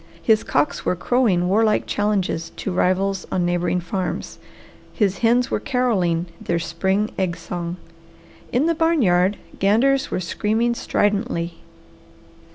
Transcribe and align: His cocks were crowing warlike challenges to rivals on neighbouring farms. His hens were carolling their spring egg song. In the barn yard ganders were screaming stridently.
His 0.23 0.43
cocks 0.43 0.83
were 0.83 0.95
crowing 0.95 1.47
warlike 1.47 1.85
challenges 1.85 2.49
to 2.55 2.71
rivals 2.71 3.27
on 3.31 3.45
neighbouring 3.45 3.79
farms. 3.79 4.39
His 4.93 5.19
hens 5.19 5.51
were 5.51 5.59
carolling 5.59 6.25
their 6.43 6.57
spring 6.57 7.11
egg 7.19 7.37
song. 7.37 7.77
In 8.51 8.65
the 8.65 8.73
barn 8.73 9.03
yard 9.03 9.37
ganders 9.59 10.09
were 10.09 10.19
screaming 10.19 10.73
stridently. 10.73 11.53